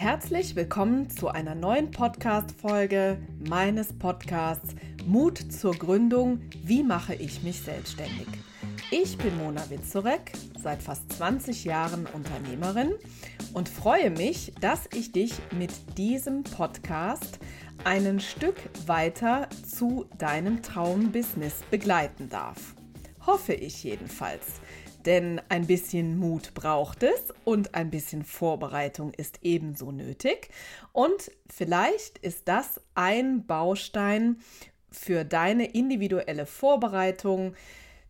[0.00, 6.40] Herzlich willkommen zu einer neuen Podcast-Folge meines Podcasts Mut zur Gründung.
[6.62, 8.28] Wie mache ich mich selbstständig?
[8.92, 12.92] Ich bin Mona Witzorek, seit fast 20 Jahren Unternehmerin
[13.54, 17.40] und freue mich, dass ich dich mit diesem Podcast
[17.82, 18.54] einen Stück
[18.86, 22.76] weiter zu deinem Traumbusiness begleiten darf.
[23.26, 24.60] Hoffe ich jedenfalls.
[25.08, 30.50] Denn ein bisschen Mut braucht es und ein bisschen Vorbereitung ist ebenso nötig.
[30.92, 34.36] Und vielleicht ist das ein Baustein
[34.90, 37.54] für deine individuelle Vorbereitung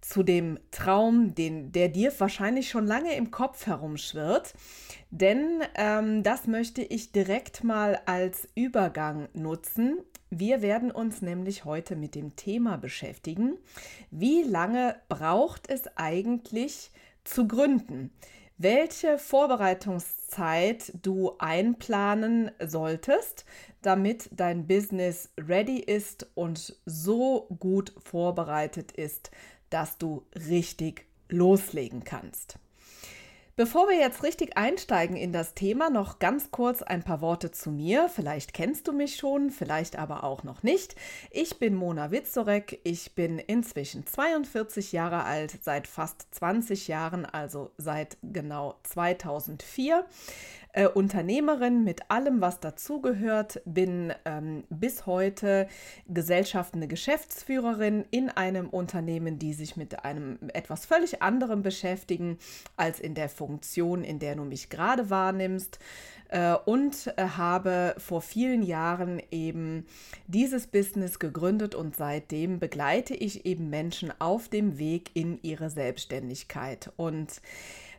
[0.00, 4.55] zu dem Traum, den, der dir wahrscheinlich schon lange im Kopf herumschwirrt.
[5.12, 9.98] Denn ähm, das möchte ich direkt mal als Übergang nutzen.
[10.30, 13.56] Wir werden uns nämlich heute mit dem Thema beschäftigen.
[14.10, 16.91] Wie lange braucht es eigentlich
[17.24, 18.12] zu gründen?
[18.59, 23.44] Welche Vorbereitungszeit du einplanen solltest,
[23.83, 29.30] damit dein Business ready ist und so gut vorbereitet ist,
[29.70, 32.58] dass du richtig loslegen kannst.
[33.59, 37.73] Bevor wir jetzt richtig einsteigen in das Thema, noch ganz kurz ein paar Worte zu
[37.73, 38.09] mir.
[38.09, 40.95] Vielleicht kennst du mich schon, vielleicht aber auch noch nicht.
[41.33, 42.79] Ich bin Mona Witzorek.
[42.84, 50.06] Ich bin inzwischen 42 Jahre alt, seit fast 20 Jahren, also seit genau 2004
[50.78, 55.66] äh, Unternehmerin mit allem, was dazugehört, bin ähm, bis heute
[56.06, 62.38] gesellschaftende Geschäftsführerin in einem Unternehmen, die sich mit einem etwas völlig anderem beschäftigen
[62.76, 65.80] als in der Funktion, in der du mich gerade wahrnimmst.
[66.28, 69.84] Äh, und äh, habe vor vielen Jahren eben
[70.28, 76.92] dieses Business gegründet und seitdem begleite ich eben Menschen auf dem Weg in ihre Selbstständigkeit.
[76.96, 77.40] Und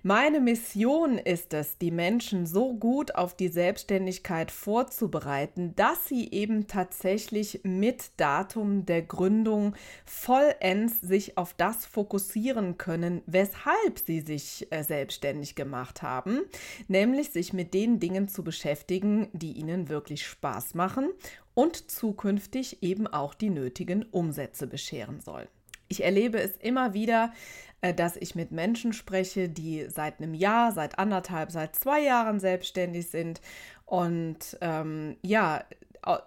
[0.03, 6.67] meine Mission ist es, die Menschen so gut auf die Selbstständigkeit vorzubereiten, dass sie eben
[6.67, 9.75] tatsächlich mit Datum der Gründung
[10.05, 16.41] vollends sich auf das fokussieren können, weshalb sie sich äh, selbstständig gemacht haben,
[16.87, 21.09] nämlich sich mit den Dingen zu beschäftigen, die ihnen wirklich Spaß machen
[21.53, 25.49] und zukünftig eben auch die nötigen Umsätze bescheren sollen.
[25.89, 27.33] Ich erlebe es immer wieder,
[27.81, 32.39] äh, dass ich mit Menschen spreche, die seit einem Jahr, seit anderthalb, seit zwei Jahren
[32.39, 33.41] selbstständig sind.
[33.85, 35.63] Und ähm, ja,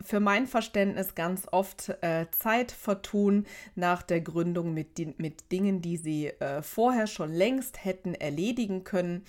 [0.03, 5.97] für mein Verständnis ganz oft äh, Zeit vertun nach der Gründung mit, mit Dingen, die
[5.97, 9.25] sie äh, vorher schon längst hätten erledigen können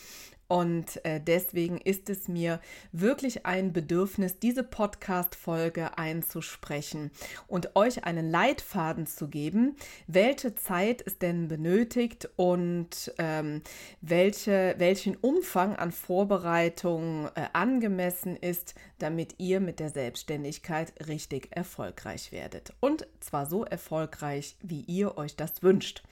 [0.48, 2.60] und äh, deswegen ist es mir
[2.92, 7.12] wirklich ein Bedürfnis, diese Podcast-Folge einzusprechen
[7.48, 9.76] und euch einen Leitfaden zu geben,
[10.08, 13.62] welche Zeit es denn benötigt und ähm,
[14.02, 22.32] welche, welchen Umfang an Vorbereitung äh, angemessen ist, damit ihr mit der Selbstständigkeit richtig erfolgreich
[22.32, 22.74] werdet.
[22.80, 26.04] Und zwar so erfolgreich, wie ihr euch das wünscht.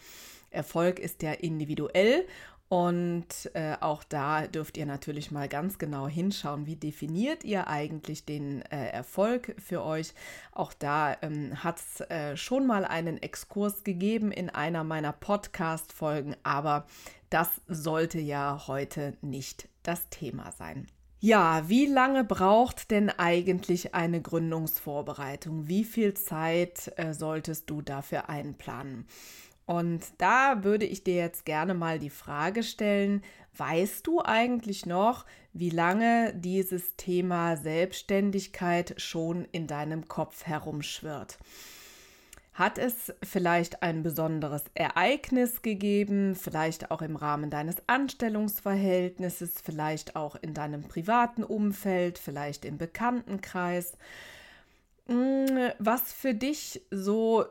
[0.51, 2.25] Erfolg ist ja individuell
[2.71, 8.23] und äh, auch da dürft ihr natürlich mal ganz genau hinschauen, wie definiert ihr eigentlich
[8.23, 10.13] den äh, Erfolg für euch.
[10.53, 16.37] Auch da ähm, hat es äh, schon mal einen Exkurs gegeben in einer meiner Podcast-Folgen,
[16.43, 16.85] aber
[17.29, 20.87] das sollte ja heute nicht das Thema sein.
[21.19, 25.67] Ja, wie lange braucht denn eigentlich eine Gründungsvorbereitung?
[25.67, 29.05] Wie viel Zeit äh, solltest du dafür einplanen?
[29.65, 33.23] Und da würde ich dir jetzt gerne mal die Frage stellen,
[33.57, 41.37] weißt du eigentlich noch, wie lange dieses Thema Selbstständigkeit schon in deinem Kopf herumschwirrt?
[42.53, 50.35] Hat es vielleicht ein besonderes Ereignis gegeben, vielleicht auch im Rahmen deines Anstellungsverhältnisses, vielleicht auch
[50.35, 53.93] in deinem privaten Umfeld, vielleicht im Bekanntenkreis?
[55.07, 57.45] Hm, was für dich so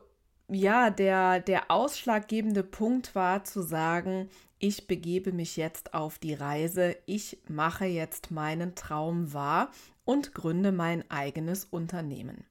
[0.51, 4.29] ja, der, der ausschlaggebende Punkt war zu sagen,
[4.59, 9.71] ich begebe mich jetzt auf die Reise, ich mache jetzt meinen Traum wahr
[10.05, 12.45] und gründe mein eigenes Unternehmen.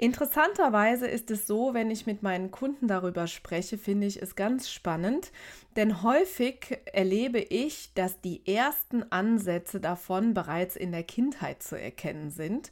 [0.00, 4.70] Interessanterweise ist es so, wenn ich mit meinen Kunden darüber spreche, finde ich es ganz
[4.70, 5.32] spannend,
[5.74, 12.30] denn häufig erlebe ich, dass die ersten Ansätze davon bereits in der Kindheit zu erkennen
[12.30, 12.70] sind.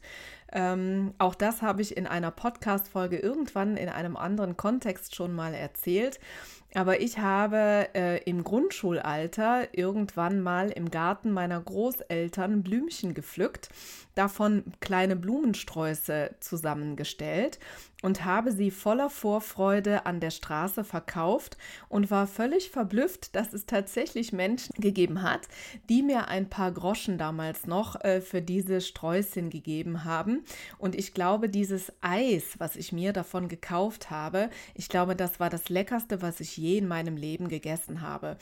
[0.51, 5.53] Ähm, auch das habe ich in einer Podcast-Folge irgendwann in einem anderen Kontext schon mal
[5.53, 6.19] erzählt.
[6.73, 13.69] Aber ich habe äh, im Grundschulalter irgendwann mal im Garten meiner Großeltern Blümchen gepflückt,
[14.15, 17.59] davon kleine Blumensträuße zusammengestellt
[18.03, 21.57] und habe sie voller Vorfreude an der Straße verkauft
[21.89, 25.47] und war völlig verblüfft, dass es tatsächlich Menschen gegeben hat,
[25.89, 30.43] die mir ein paar Groschen damals noch äh, für diese Sträußchen gegeben haben.
[30.77, 35.49] Und ich glaube, dieses Eis, was ich mir davon gekauft habe, ich glaube, das war
[35.49, 38.37] das leckerste, was ich je in meinem Leben gegessen habe.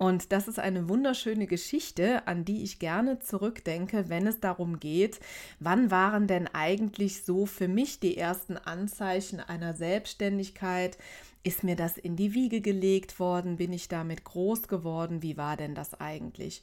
[0.00, 5.20] Und das ist eine wunderschöne Geschichte, an die ich gerne zurückdenke, wenn es darum geht,
[5.58, 10.96] wann waren denn eigentlich so für mich die ersten Anzeichen einer Selbstständigkeit?
[11.42, 13.56] Ist mir das in die Wiege gelegt worden?
[13.56, 15.22] Bin ich damit groß geworden?
[15.22, 16.60] Wie war denn das eigentlich?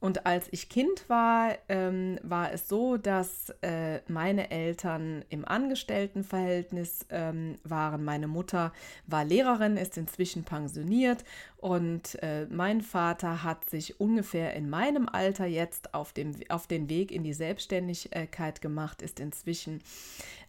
[0.00, 7.06] Und als ich Kind war, ähm, war es so, dass äh, meine Eltern im Angestelltenverhältnis
[7.08, 8.04] ähm, waren.
[8.04, 8.72] Meine Mutter
[9.06, 11.24] war Lehrerin, ist inzwischen pensioniert
[11.58, 16.88] und äh, mein Vater hat sich ungefähr in meinem Alter jetzt auf, dem, auf den
[16.88, 19.82] Weg in die Selbstständigkeit gemacht, ist inzwischen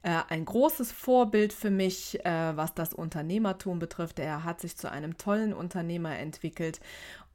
[0.03, 4.19] äh, ein großes Vorbild für mich, äh, was das Unternehmertum betrifft.
[4.19, 6.79] Er hat sich zu einem tollen Unternehmer entwickelt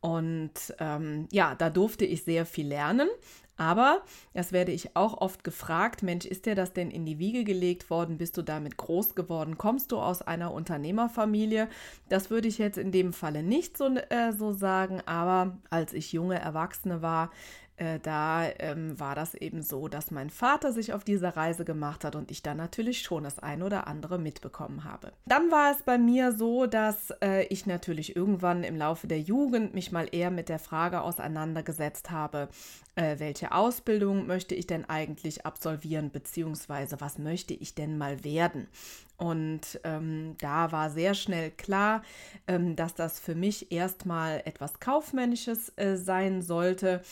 [0.05, 3.09] und ähm, ja, da durfte ich sehr viel lernen.
[3.57, 4.03] Aber,
[4.35, 7.89] das werde ich auch oft gefragt, Mensch, ist dir das denn in die Wiege gelegt
[7.89, 8.19] worden?
[8.19, 9.57] Bist du damit groß geworden?
[9.57, 11.69] Kommst du aus einer Unternehmerfamilie?
[12.11, 16.13] Das würde ich jetzt in dem Falle nicht so, äh, so sagen, aber als ich
[16.13, 17.31] junge Erwachsene war,
[17.77, 22.05] äh, da ähm, war das eben so, dass mein Vater sich auf diese Reise gemacht
[22.05, 25.13] hat und ich dann natürlich schon das ein oder andere mitbekommen habe.
[25.27, 29.75] Dann war es bei mir so, dass äh, ich natürlich irgendwann im Laufe der Jugend
[29.75, 32.49] mich mal eher mit der Frage auseinandergesetzt habe,
[32.95, 38.69] äh, welche Ausbildung möchte ich denn eigentlich absolvieren, beziehungsweise was möchte ich denn mal werden.
[39.17, 42.03] Und ähm, da war sehr schnell klar,
[42.47, 47.03] ähm, dass das für mich erstmal etwas Kaufmännisches äh, sein sollte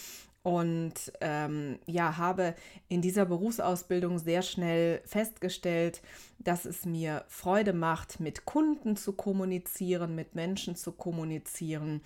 [0.42, 2.54] und ähm, ja, habe
[2.88, 6.02] in dieser Berufsausbildung sehr schnell festgestellt,
[6.38, 12.00] dass es mir Freude macht, mit Kunden zu kommunizieren, mit Menschen zu kommunizieren.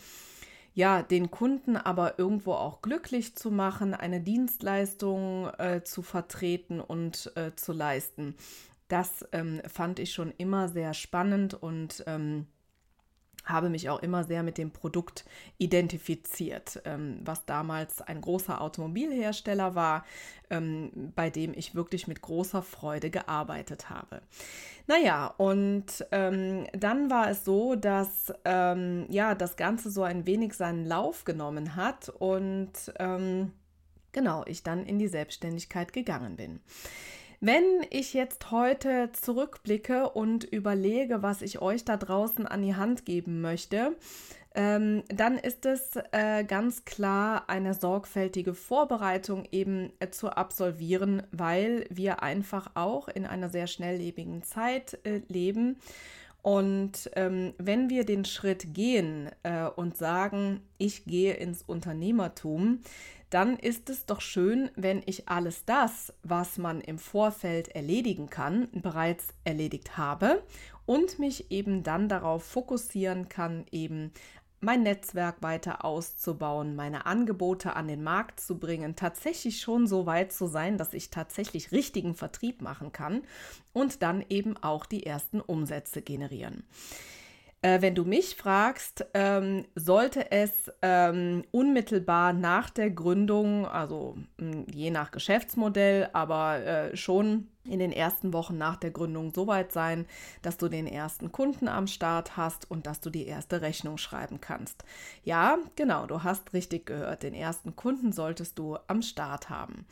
[0.74, 7.32] Ja, den Kunden aber irgendwo auch glücklich zu machen, eine Dienstleistung äh, zu vertreten und
[7.34, 8.34] äh, zu leisten.
[8.88, 12.46] Das ähm, fand ich schon immer sehr spannend und ähm,
[13.46, 15.24] habe mich auch immer sehr mit dem Produkt
[15.56, 20.04] identifiziert, ähm, was damals ein großer Automobilhersteller war,
[20.50, 24.20] ähm, bei dem ich wirklich mit großer Freude gearbeitet habe.
[24.88, 30.54] Naja, und ähm, dann war es so, dass ähm, ja das Ganze so ein wenig
[30.54, 33.52] seinen Lauf genommen hat und ähm,
[34.12, 36.60] genau, ich dann in die Selbstständigkeit gegangen bin.
[37.40, 43.04] Wenn ich jetzt heute zurückblicke und überlege, was ich euch da draußen an die Hand
[43.04, 43.96] geben möchte,
[44.54, 51.84] ähm, dann ist es äh, ganz klar eine sorgfältige Vorbereitung eben äh, zu absolvieren, weil
[51.90, 55.76] wir einfach auch in einer sehr schnelllebigen Zeit äh, leben.
[56.46, 62.82] Und ähm, wenn wir den Schritt gehen äh, und sagen, ich gehe ins Unternehmertum,
[63.30, 68.68] dann ist es doch schön, wenn ich alles das, was man im Vorfeld erledigen kann,
[68.70, 70.40] bereits erledigt habe
[70.84, 74.12] und mich eben dann darauf fokussieren kann, eben
[74.66, 80.32] mein Netzwerk weiter auszubauen, meine Angebote an den Markt zu bringen, tatsächlich schon so weit
[80.32, 83.22] zu sein, dass ich tatsächlich richtigen Vertrieb machen kann
[83.72, 86.64] und dann eben auch die ersten Umsätze generieren.
[87.62, 94.52] Äh, wenn du mich fragst, ähm, sollte es ähm, unmittelbar nach der Gründung, also mh,
[94.52, 99.46] hm, je nach Geschäftsmodell, aber äh, schon in den ersten Wochen nach der Gründung so
[99.46, 100.06] weit sein,
[100.42, 104.40] dass du den ersten Kunden am Start hast und dass du die erste Rechnung schreiben
[104.40, 104.84] kannst.
[105.24, 107.22] Ja, genau, du hast richtig gehört.
[107.22, 109.86] Den ersten Kunden solltest du am Start haben.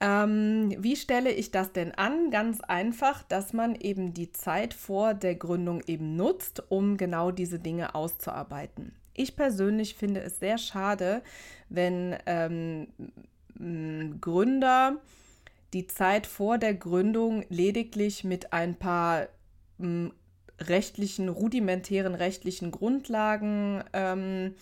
[0.00, 2.30] Ähm, wie stelle ich das denn an?
[2.30, 7.58] Ganz einfach, dass man eben die Zeit vor der Gründung eben nutzt, um genau diese
[7.58, 8.92] Dinge auszuarbeiten.
[9.14, 11.22] Ich persönlich finde es sehr schade,
[11.68, 12.86] wenn ähm,
[14.20, 14.98] Gründer
[15.72, 19.26] die Zeit vor der Gründung lediglich mit ein paar
[20.60, 24.54] rechtlichen, rudimentären rechtlichen Grundlagen ähm,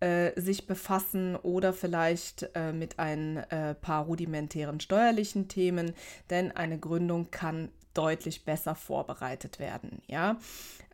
[0.00, 5.92] äh, sich befassen oder vielleicht äh, mit ein äh, paar rudimentären steuerlichen Themen,
[6.30, 10.02] denn eine Gründung kann deutlich besser vorbereitet werden.
[10.06, 10.38] Ja,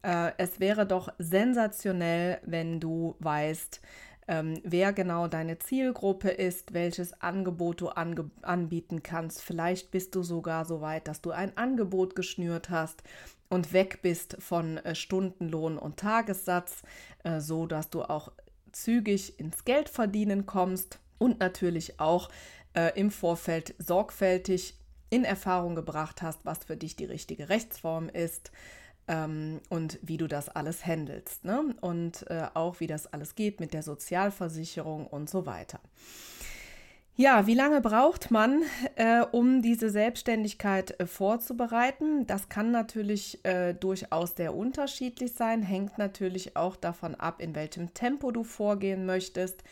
[0.02, 3.80] äh, es wäre doch sensationell, wenn du weißt,
[4.26, 9.42] ähm, wer genau deine Zielgruppe ist, welches Angebot du ange anbieten kannst.
[9.42, 13.02] Vielleicht bist du sogar so weit, dass du ein Angebot geschnürt hast
[13.50, 16.82] und weg bist von äh, Stundenlohn und Tagessatz,
[17.22, 18.32] äh, so dass du auch
[18.74, 22.28] zügig ins Geldverdienen kommst und natürlich auch
[22.74, 24.74] äh, im Vorfeld sorgfältig
[25.10, 28.50] in Erfahrung gebracht hast, was für dich die richtige Rechtsform ist
[29.06, 31.74] ähm, und wie du das alles handelst ne?
[31.80, 35.80] und äh, auch wie das alles geht mit der Sozialversicherung und so weiter.
[37.16, 38.62] Ja, wie lange braucht man,
[38.96, 42.26] äh, um diese Selbstständigkeit äh, vorzubereiten?
[42.26, 47.94] Das kann natürlich äh, durchaus sehr unterschiedlich sein, hängt natürlich auch davon ab, in welchem
[47.94, 49.62] Tempo du vorgehen möchtest.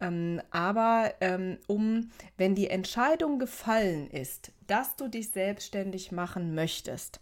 [0.00, 7.20] Ähm, aber ähm, um, wenn die Entscheidung gefallen ist, dass du dich selbstständig machen möchtest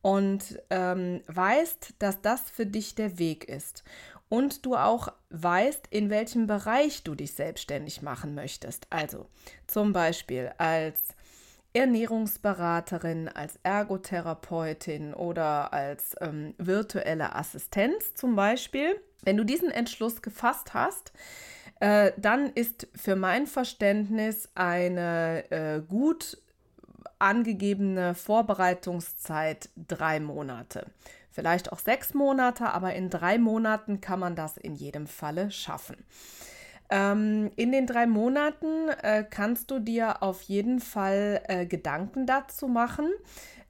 [0.00, 3.84] und ähm, weißt, dass das für dich der Weg ist
[4.30, 8.86] und du auch weißt, in welchem Bereich du dich selbstständig machen möchtest.
[8.88, 9.26] Also
[9.66, 11.08] zum Beispiel als
[11.72, 19.00] Ernährungsberaterin, als Ergotherapeutin oder als ähm, virtuelle Assistenz zum Beispiel.
[19.22, 21.12] Wenn du diesen Entschluss gefasst hast,
[21.80, 26.38] äh, dann ist für mein Verständnis eine äh, gut
[27.18, 30.86] angegebene Vorbereitungszeit drei Monate
[31.30, 35.96] vielleicht auch sechs Monate, aber in drei Monaten kann man das in jedem Falle schaffen.
[36.90, 42.66] Ähm, in den drei Monaten äh, kannst du dir auf jeden Fall äh, Gedanken dazu
[42.66, 43.08] machen,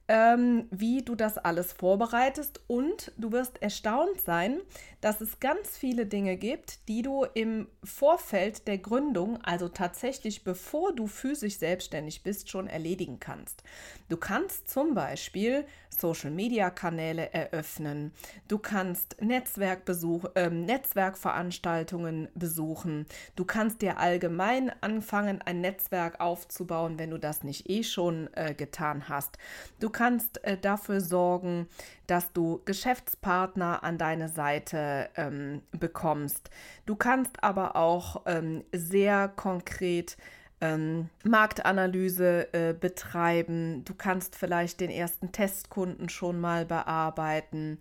[0.07, 4.59] ähm, wie du das alles vorbereitest und du wirst erstaunt sein,
[5.01, 10.93] dass es ganz viele Dinge gibt, die du im Vorfeld der Gründung, also tatsächlich bevor
[10.93, 13.63] du physisch selbstständig bist, schon erledigen kannst.
[14.09, 18.13] Du kannst zum Beispiel Social-Media-Kanäle eröffnen,
[18.47, 23.05] du kannst Netzwerkbesuch, äh, Netzwerkveranstaltungen besuchen,
[23.35, 28.53] du kannst dir allgemein anfangen, ein Netzwerk aufzubauen, wenn du das nicht eh schon äh,
[28.53, 29.37] getan hast.
[29.79, 31.67] Du kannst äh, dafür sorgen,
[32.07, 36.49] dass du Geschäftspartner an deine Seite ähm, bekommst.
[36.85, 40.17] Du kannst aber auch ähm, sehr konkret
[40.61, 43.83] ähm, Marktanalyse äh, betreiben.
[43.83, 47.79] Du kannst vielleicht den ersten Testkunden schon mal bearbeiten.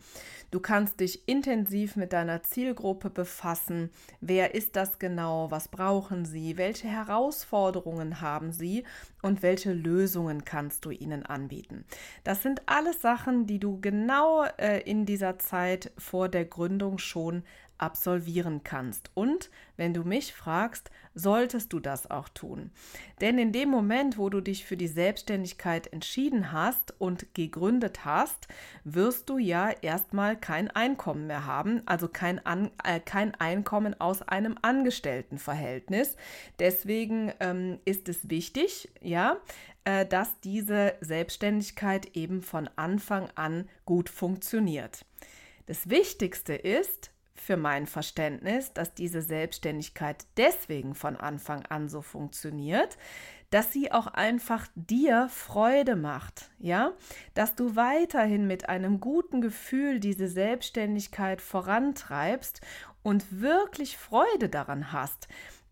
[0.50, 3.90] Du kannst dich intensiv mit deiner Zielgruppe befassen.
[4.20, 5.50] Wer ist das genau?
[5.50, 6.56] Was brauchen sie?
[6.56, 8.84] Welche Herausforderungen haben sie?
[9.22, 11.84] Und welche Lösungen kannst du ihnen anbieten?
[12.24, 17.44] Das sind alles Sachen, die du genau äh, in dieser Zeit vor der Gründung schon
[17.80, 19.10] absolvieren kannst.
[19.14, 22.70] Und wenn du mich fragst, solltest du das auch tun.
[23.20, 28.48] Denn in dem Moment, wo du dich für die Selbstständigkeit entschieden hast und gegründet hast,
[28.84, 34.22] wirst du ja erstmal kein Einkommen mehr haben, also kein, An äh, kein Einkommen aus
[34.22, 36.16] einem Angestelltenverhältnis.
[36.58, 39.38] Deswegen ähm, ist es wichtig, ja,
[39.84, 45.04] äh, dass diese Selbstständigkeit eben von Anfang an gut funktioniert.
[45.66, 52.98] Das Wichtigste ist, für mein Verständnis, dass diese Selbstständigkeit deswegen von Anfang an so funktioniert,
[53.48, 56.92] dass sie auch einfach dir Freude macht, ja,
[57.34, 62.60] dass du weiterhin mit einem guten Gefühl diese Selbstständigkeit vorantreibst
[63.02, 65.26] und wirklich Freude daran hast.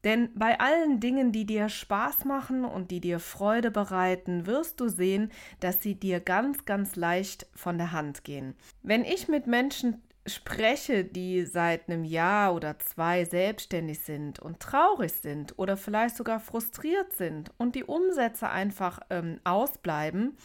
[0.05, 4.89] Denn bei allen Dingen, die dir Spaß machen und die dir Freude bereiten, wirst du
[4.89, 8.55] sehen, dass sie dir ganz, ganz leicht von der Hand gehen.
[8.83, 15.13] Wenn ich mit Menschen spreche, die seit einem Jahr oder zwei selbstständig sind und traurig
[15.13, 20.37] sind oder vielleicht sogar frustriert sind und die Umsätze einfach ähm, ausbleiben,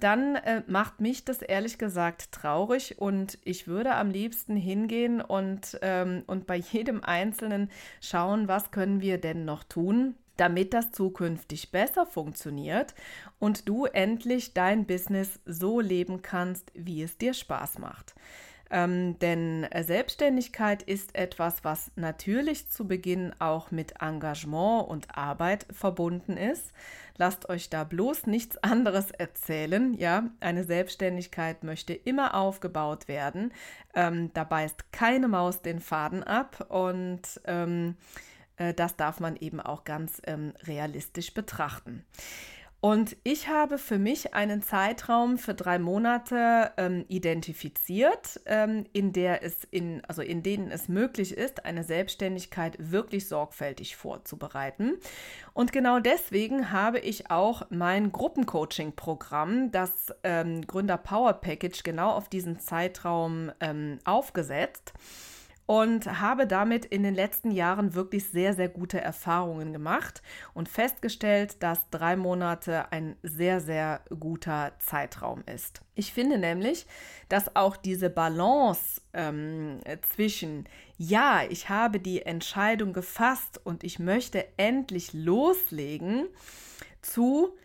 [0.00, 5.78] dann äh, macht mich das ehrlich gesagt traurig und ich würde am liebsten hingehen und,
[5.82, 11.70] ähm, und bei jedem Einzelnen schauen, was können wir denn noch tun, damit das zukünftig
[11.70, 12.94] besser funktioniert
[13.38, 18.14] und du endlich dein Business so leben kannst, wie es dir Spaß macht.
[18.74, 26.36] Ähm, denn Selbstständigkeit ist etwas, was natürlich zu Beginn auch mit Engagement und Arbeit verbunden
[26.36, 26.72] ist.
[27.16, 29.94] Lasst euch da bloß nichts anderes erzählen.
[29.94, 33.52] Ja, eine Selbstständigkeit möchte immer aufgebaut werden.
[33.94, 37.94] Ähm, da beißt keine Maus den Faden ab und ähm,
[38.56, 42.04] äh, das darf man eben auch ganz ähm, realistisch betrachten.
[42.84, 49.42] Und ich habe für mich einen Zeitraum für drei Monate ähm, identifiziert, ähm, in der
[49.42, 54.98] es in, also in denen es möglich ist, eine Selbstständigkeit wirklich sorgfältig vorzubereiten.
[55.54, 62.28] Und genau deswegen habe ich auch mein Gruppencoaching-Programm, das ähm, Gründer Power Package, genau auf
[62.28, 64.92] diesen Zeitraum ähm, aufgesetzt.
[65.66, 71.62] Und habe damit in den letzten Jahren wirklich sehr, sehr gute Erfahrungen gemacht und festgestellt,
[71.62, 75.80] dass drei Monate ein sehr, sehr guter Zeitraum ist.
[75.94, 76.86] Ich finde nämlich,
[77.30, 80.68] dass auch diese Balance ähm, zwischen,
[80.98, 86.26] ja, ich habe die Entscheidung gefasst und ich möchte endlich loslegen,
[87.00, 87.56] zu,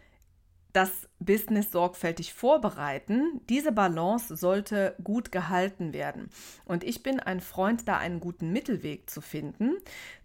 [0.72, 3.42] das Business sorgfältig vorbereiten.
[3.50, 6.30] Diese Balance sollte gut gehalten werden.
[6.66, 9.78] Und ich bin ein Freund, da einen guten Mittelweg zu finden.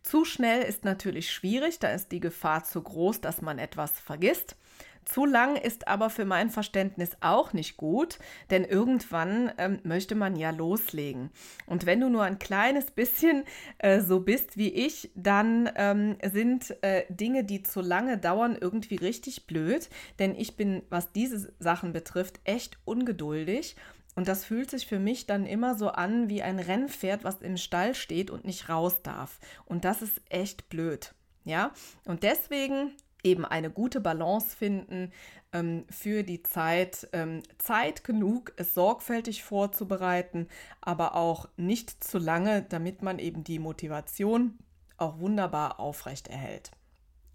[0.02, 4.56] Zu schnell ist natürlich schwierig, da ist die Gefahr zu groß, dass man etwas vergisst.
[5.04, 8.18] Zu lang ist aber für mein Verständnis auch nicht gut,
[8.50, 11.30] denn irgendwann ähm, möchte man ja loslegen.
[11.66, 13.44] Und wenn du nur ein kleines bisschen
[13.78, 18.96] äh, so bist wie ich, dann ähm, sind äh, Dinge, die zu lange dauern, irgendwie
[18.96, 23.76] richtig blöd, denn ich bin, was diese Sachen betrifft, echt ungeduldig.
[24.16, 27.56] Und das fühlt sich für mich dann immer so an wie ein Rennpferd, was im
[27.56, 29.40] Stall steht und nicht raus darf.
[29.64, 31.14] Und das ist echt blöd.
[31.44, 31.72] Ja,
[32.06, 32.92] und deswegen
[33.24, 35.10] eben eine gute Balance finden
[35.52, 40.48] ähm, für die Zeit, ähm, Zeit genug, es sorgfältig vorzubereiten,
[40.80, 44.58] aber auch nicht zu lange, damit man eben die Motivation
[44.96, 46.70] auch wunderbar aufrecht erhält.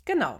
[0.05, 0.39] Genau.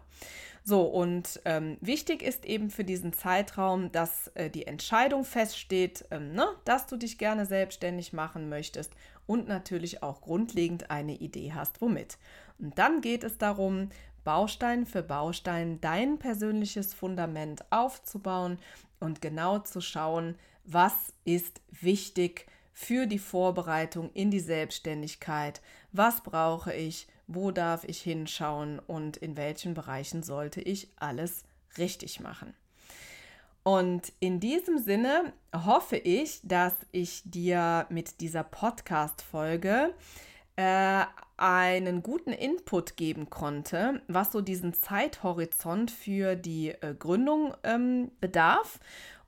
[0.64, 6.34] So, und ähm, wichtig ist eben für diesen Zeitraum, dass äh, die Entscheidung feststeht, ähm,
[6.34, 8.94] ne, dass du dich gerne selbstständig machen möchtest
[9.26, 12.18] und natürlich auch grundlegend eine Idee hast, womit.
[12.60, 13.90] Und dann geht es darum,
[14.24, 18.60] Baustein für Baustein dein persönliches Fundament aufzubauen
[19.00, 20.36] und genau zu schauen,
[20.66, 25.62] was ist wichtig für die Vorbereitung in die Selbstständigkeit,
[25.92, 28.80] was brauche ich, wo darf ich hinschauen?
[28.80, 31.44] Und in welchen Bereichen sollte ich alles
[31.78, 32.54] richtig machen.
[33.64, 39.94] Und in diesem Sinne hoffe ich, dass ich dir mit dieser Podcast-Folge
[40.56, 41.04] äh,
[41.42, 48.80] einen guten Input geben konnte, was so diesen Zeithorizont für die äh, Gründung ähm, bedarf.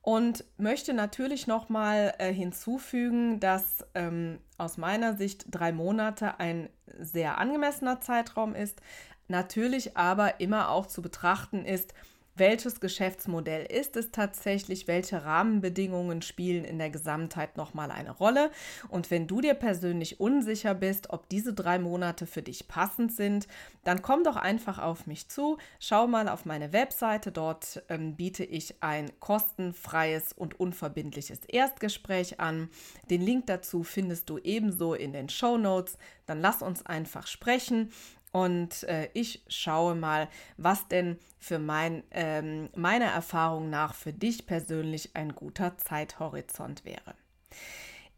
[0.04, 7.38] Und möchte natürlich nochmal äh, hinzufügen, dass ähm, aus meiner Sicht drei Monate ein sehr
[7.38, 8.82] angemessener Zeitraum ist,
[9.28, 11.94] natürlich aber immer auch zu betrachten ist,
[12.36, 18.52] welches Geschäftsmodell ist es tatsächlich, welche Rahmenbedingungen spielen in der Gesamtheit nochmal eine Rolle.
[18.90, 23.48] Und wenn du dir persönlich unsicher bist, ob diese drei Monate für dich passend sind,
[23.84, 28.44] dann komm doch einfach auf mich zu, schau mal auf meine Webseite, dort ähm, biete
[28.44, 32.70] ich ein kostenfreies und unverbindliches Erstgespräch an.
[33.10, 35.98] Den Link dazu findest du ebenso in den Show Notes.
[36.26, 37.92] Dann lass uns einfach sprechen
[38.32, 44.46] und äh, ich schaue mal, was denn für mein, ähm, meiner Erfahrung nach für dich
[44.46, 47.16] persönlich ein guter Zeithorizont wäre.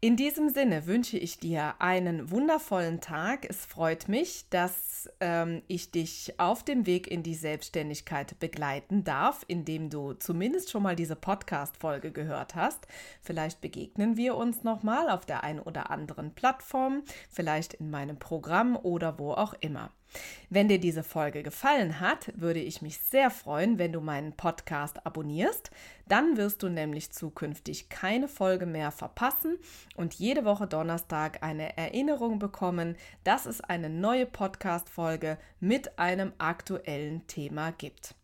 [0.04, 3.46] In diesem Sinne wünsche ich dir einen wundervollen Tag.
[3.48, 9.46] Es freut mich, dass ähm, ich dich auf dem Weg in die Selbstständigkeit begleiten darf,
[9.48, 12.86] indem du zumindest schon mal diese Podcast-Folge gehört hast.
[13.22, 18.76] Vielleicht begegnen wir uns nochmal auf der einen oder anderen Plattform, vielleicht in meinem Programm
[18.76, 19.90] oder wo auch immer.
[20.50, 25.04] Wenn dir diese Folge gefallen hat, würde ich mich sehr freuen, wenn du meinen Podcast
[25.06, 25.70] abonnierst.
[26.08, 29.58] Dann wirst du nämlich zukünftig keine Folge mehr verpassen
[29.96, 37.26] und jede Woche Donnerstag eine Erinnerung bekommen, dass es eine neue Podcast-Folge mit einem aktuellen
[37.26, 38.14] Thema gibt.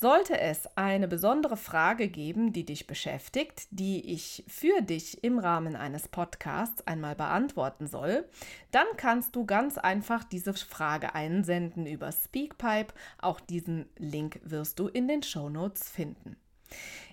[0.00, 5.74] Sollte es eine besondere Frage geben, die dich beschäftigt, die ich für dich im Rahmen
[5.74, 8.24] eines Podcasts einmal beantworten soll,
[8.70, 12.94] dann kannst du ganz einfach diese Frage einsenden über Speakpipe.
[13.20, 16.36] Auch diesen Link wirst du in den Show Notes finden.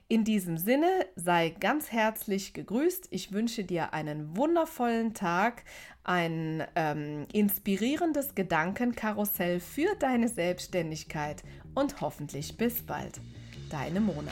[0.07, 3.07] In diesem Sinne sei ganz herzlich gegrüßt.
[3.09, 5.63] Ich wünsche dir einen wundervollen Tag,
[6.03, 11.41] ein ähm, inspirierendes Gedankenkarussell für deine Selbstständigkeit
[11.73, 13.19] und hoffentlich bis bald.
[13.71, 14.31] Deine Mona.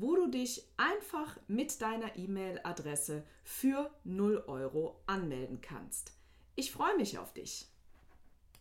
[0.00, 6.12] wo du dich einfach mit deiner E-Mail-Adresse für 0 Euro anmelden kannst.
[6.56, 7.66] Ich freue mich auf dich.